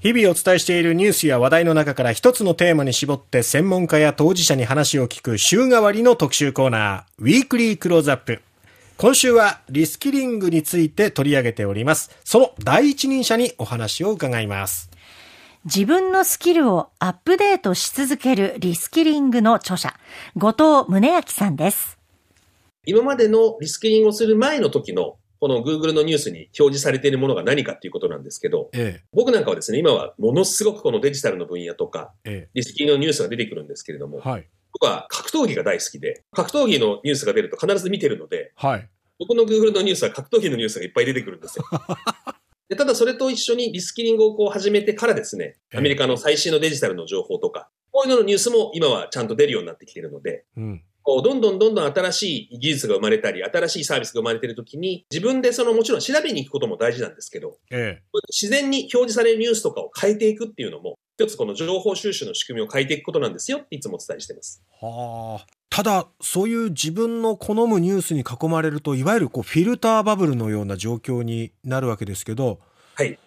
[0.00, 8.40] 日々お伝えしているニュースや話題の中から一つのテーマに絞って専門家や当事者に話を聞く週替わりの特集コーナー、ウィークリークローズアップ。
[8.96, 12.18] 今週はリスキリングについて取り上げております。
[12.24, 14.90] その第一人者にお話を伺います。
[15.66, 19.94] 自分のスキルをアップデートし続けるリスキリングの著者、
[20.34, 21.98] 後藤宗明さんです。
[22.86, 34.46] 今までのリスキリングをする前の時の、この Google のニュースに表示されているものが何かっていうことなんですけど、え僕なんかはですね、今はものすごくこのデジタルの分野とか、え、えリスキリングのニュースが出てくるんですけれどもえ、、はい。
[34.72, 38.88] 僕は格闘技が大好きで、格闘技のニュースが出ると必ず見てるので、はい。
[39.18, 41.64] 僕の Google のニュースは格闘技のニュースがいっぱい出てくるんですよ。
[42.68, 50.84] でただそれと一緒にリスキリングをこう始めてからですね、ええアメリカの最新のデジタルの情報とか、こういうののニュースも今はちゃんと出るようになってきているので、うん。
[51.10, 64.62] こうどんどんどんどん新しい技術が生まれたり、新しいサービスが生まれているときに、自分でそのもちろん調べに行くことも大事なんですけど、え自然に表示されるニュースとかを変えていくっていうのも、一つこの情報収集の仕組みを変えていくことなんですよっていつもお伝えしています。
[64.80, 64.86] え。
[64.86, 65.46] はあ。
[65.68, 72.60] ただ、そういう自分の好むニュースに囲まれると、いわゆるこうフィルターバブルのような状況になるわけですけど、
[72.94, 73.18] はい。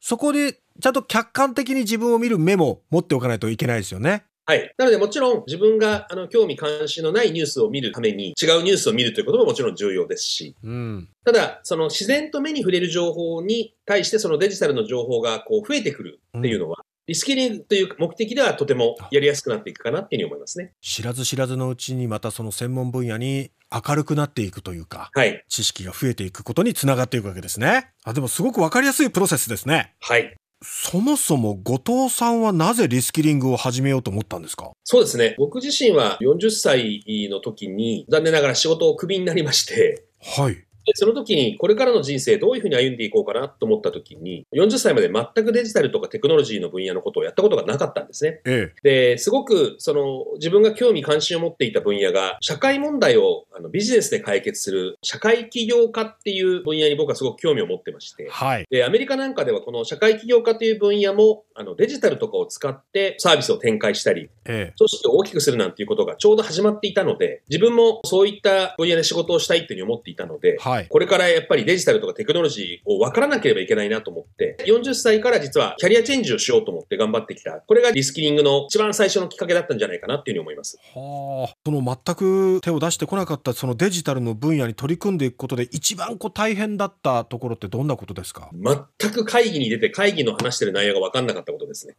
[0.00, 4.24] そこでちゃんと客観的に自分を見る目も持っておかないといけないですよね。
[4.50, 4.74] はい。
[4.76, 11.08] なのでもちろん自分があの興味関心のないニュースを見るために違うニュースを見るということももちろん重要ですし、うん。
[11.24, 20.72] ただ、その自然と目に触れる情報に対してそのデジタルの情報がこう増えてくるっていうのは、リスキリングという目的ではとてもやりやすくなっていくかなっていうふうに思いますね。
[20.80, 25.44] 知らず知らずのうちにまたその専門分野に明るくなっていくというか、はい。
[25.48, 27.92] 知識が増えていくことにつながっていくわけですね。
[28.02, 29.94] あ、でもすごくわかりやすいプロセスですね。
[30.00, 30.34] はい。
[30.62, 34.72] そもそも後藤さんはなぜリスキリングを始めようと思ったんですか？
[34.84, 35.34] そうですね。
[35.38, 40.64] 僕自身は40歳の時に残念ながら仕事をクビになりまして、はい。
[40.86, 48.40] でその時にこれからの人生どういうふうに歩んでいこうかなと思った時に、40歳まで全くデジタルとかテクノロジーの分野のことをやったことがなかったんですね。
[48.44, 58.24] えで、すごくその自分が興味関心を持っていた分野が社会問題をあのビジネスで解決する社会起業家っていう分野に僕はすごく興味を持ってましえ。
[58.24, 58.30] て。
[58.30, 58.66] はい。
[58.70, 70.88] で、アメリカなんかではこの社会起業家という分野もあのデジタルとかを使ってサービスを展開したり、え組織を大きくするなんていうことがちょうど始まっていたので、自分もそういった分野で仕事をしたいっていうふうに思っていたのでえ。、はい。
[70.88, 77.52] これからやっぱりデジタルとかテクノロジーを分からなければいけないなと思って、40歳から実はキャリアチェンジをしようと思って頑張ってきた。
[77.52, 80.78] これがリスキリングの一番最初のきっかけだったんじゃないかなっていうふうに思います。
[80.94, 81.54] はあ。
[81.64, 88.50] その全く手を出してこなかったそのデジタルの分野に取り組んでいくことで一番こう大変だったところってどんなことですか？
[88.52, 91.96] 全く会議に出て会議の話してる内容が分かんなかったことですね。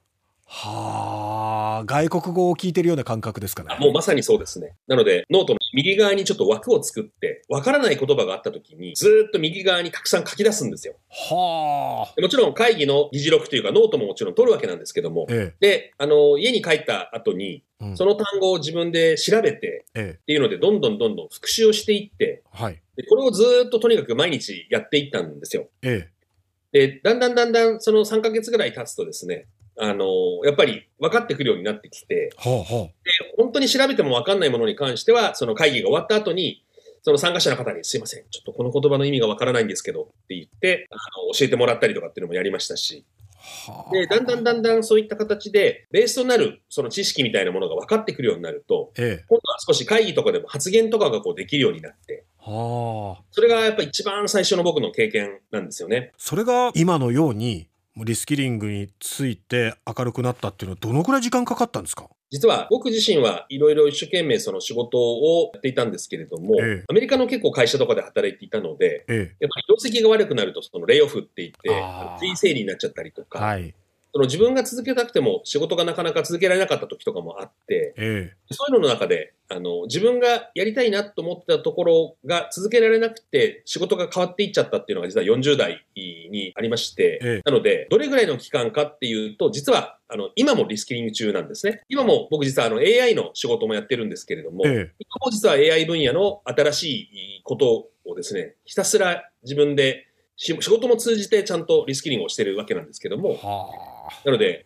[0.54, 1.86] はあ。
[1.86, 3.74] 外国語を聞いてるような感覚ですかね。
[3.80, 4.76] もうまさにそうですね。
[4.86, 10.96] なので、ノートの右側にちょっと枠を作って、分からない言葉があった時に、ずーっと右側にたくさん書き出すんですよ。
[11.10, 12.14] はあ。
[12.18, 17.86] でもちろん会議の議事録というかノートももちろん取るわけなんですけども、えで、あの、家に帰った後に、え。
[17.86, 20.20] うんその単語を自分で調べてええ。
[20.22, 22.80] っていうので、どんどんどんどん復習をしていって、はい。
[22.96, 25.70] でこれをずーっととにかく毎日やっていったんですよ。
[25.82, 26.10] え
[26.74, 26.88] え。
[26.88, 29.48] で、だんだんだんだんその3ヶ月ぐらい経つとですね、
[29.78, 30.06] あの、
[30.44, 36.64] やっぱり分かってくるようになってきて、はあはで本当に調べても分かんないものに関しては、その会議が終わった後に、
[37.04, 43.06] その参加者の方に、すいません、ちょっとこの言葉の意味が分からないんですけどって言って、あの教えてもらったりとかっていうのもやりましたし、
[43.68, 43.72] あ。
[43.72, 43.92] はあ。
[43.92, 49.26] で、だんだんだんだんそういった形で、ベースとなるその知識みたいなものが分かってくるようになると、ええ。
[49.28, 53.24] 今度は少し会議とかでも発言とかがこうできるようになって、はあ。
[53.32, 56.12] それがやっぱ一番最初の僕の経験なんですよね。
[56.18, 62.10] それが今のようにリスキリングについて明るくなったっていうのはどのくらい時間かかったんですか？
[62.30, 71.70] 実は僕自身はいろいろ一生懸命その仕事をやっていたんですけれども、ええアメリカの結構会社とかで働いていたので、えやっぱり業績が悪くなるとそのレイオフって言って
[72.26, 73.26] 追整理になっちゃったりとえ。
[73.26, 73.76] か、はい。
[74.14, 91.82] その自分が続けたくても仕事がなかなか続けられなかった時とかもあって、えそういうのの中で、あの、自分がやりたいなと思ってたところが続けられなくて、仕事が変わっていっちゃったっていうのが実は40代にありまして、ええなので、どれぐらいの期間かっていうと、実は、あの、今もリスキリング中なんですね。
[91.88, 94.70] 今も僕実はあの AI の仕事もやってるんですけれども、え。
[94.70, 100.08] え今も実は AI 分野の新しいことをですね、ひたすら自分で
[100.42, 103.91] し仕事も通じてちゃんとリスキリングをしてるわけなんですけどもえ。、は
[104.26, 104.66] なので、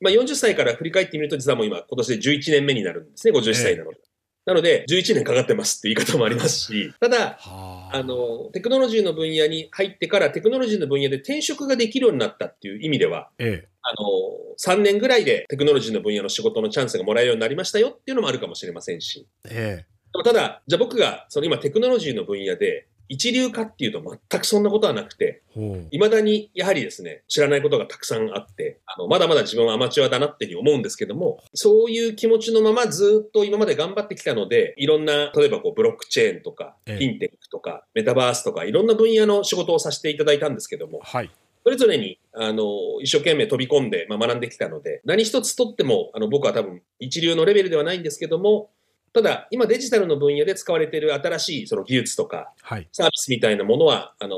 [0.00, 3.98] まあ、40歳から振り返ってみると、実はもう今、今年で11年目になるんですね、50歳なので。
[4.46, 8.02] なので、11年かかってますっていう言い方もありますし、ただ、あ。
[8.02, 13.68] の、テクノロジーの分野に入ってから、テクノロジーの分野で転職ができるようになったっていう意味では、ええ。
[13.80, 41.30] あの、3年ぐらいでテクノロジーの分野の仕事のチャンスがもらえるようになりましたよっていうのもあるかもしれませんし、えでもただ、じゃあ僕が、その今テクノロジーの分野で、一流かっていうと全くそんなことはなくて、ほう未だにやはりですね、知らないことがたくさんあって、あの、まだまだ自分はアマチュアだなっていうふうに思うんですけども、そういう気持ちのままずっと今まで頑張ってきたので、いろんな、例えばこう、ブロックチェーンとか、フええィンテックとか、メタバースとか、いろんな分野の仕事をさせていただいたんですけども、はい。
[41.64, 42.64] それぞれに、あの、
[43.00, 48.70] 一生懸命飛び込んで、まあ、学んできたので、何一つとっても、あの、僕は多分、一流のレベルではないんですけども、
[49.14, 52.88] ただ、今デジタルの分野で使われている新しいその技術とか、はい。
[52.92, 54.36] サービスみたいなものは、あの、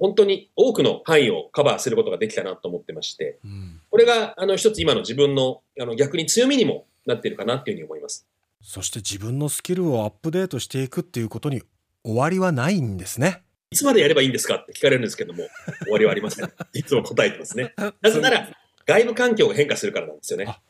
[0.00, 3.80] 本当に多くの範囲をカバーすることができたなと思ってまして、うん。
[3.90, 8.26] これが、あの、一つ今の自分の、あの、逆に強みにもなっているかなっていうふうに思います。
[8.60, 11.62] そして自分のスキルをアップデートしていくっていうことに
[12.04, 13.42] 終わりはないんですね。
[13.70, 15.44] いつまでやればいいんですかって聞かれるんですけども、
[15.84, 16.52] 終わりはありません。
[16.74, 17.72] いつも答えてますね。
[18.02, 18.50] なぜなら、
[18.84, 20.60] 外部環境が変化するからなんですよねあ。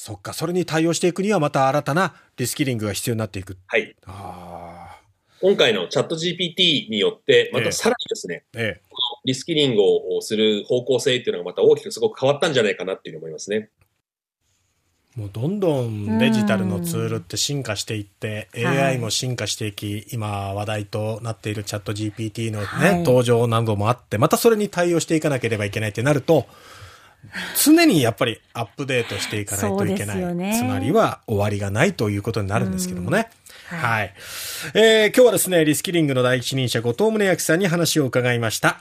[0.00, 3.58] そっか、それに対応していくにはまた新たなリスキリングが必要になっていく。
[3.66, 3.96] はい。
[4.06, 5.00] ああ。
[5.40, 8.82] 今回のチャット GPT によって、まええたさらにですね、ええ。
[9.24, 13.70] リスキリングをする方向性っていうのがまた大きくすごく変わったんじゃないかなっていうふうに思いますね。
[15.16, 26.46] もうどんどんデジタルのツールって進化していって、はい AI も進化していき、今話題となっているチャット GPT のね、はい登場などもあって、またそれに対応していかなければいけないってなると、
[27.62, 30.34] 常にやっぱりアップデートしていかないといけない。
[30.34, 33.16] ねつまりは終わりがないということになるんですけどもね。
[33.16, 33.28] はい
[33.68, 34.14] はい。
[34.74, 38.80] えー今日はですね、リスキリングの第一人者、後藤宗明さんに話を伺いました。